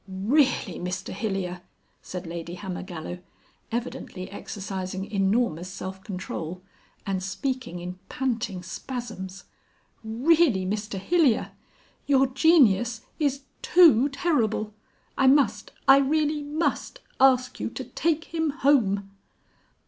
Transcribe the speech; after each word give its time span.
"Really, 0.07 0.79
Mr 0.79 1.13
Hilyer!" 1.13 1.61
said 2.01 2.25
Lady 2.25 2.55
Hammergallow, 2.55 3.19
evidently 3.71 4.31
exercising 4.31 5.05
enormous 5.05 5.69
self 5.71 6.03
control 6.03 6.63
and 7.05 7.21
speaking 7.21 7.77
in 7.77 7.99
panting 8.09 8.63
spasms. 8.63 9.43
"Really, 10.03 10.65
Mr 10.65 10.97
Hilyer! 10.99 11.51
Your 12.07 12.25
genius 12.25 13.01
is 13.19 13.41
too 13.61 14.09
terrible. 14.09 14.73
I 15.19 15.27
must, 15.27 15.69
I 15.87 15.99
really 15.99 16.41
must, 16.41 17.01
ask 17.19 17.59
you 17.59 17.69
to 17.69 17.83
take 17.83 18.33
him 18.33 18.49
home." 18.49 19.11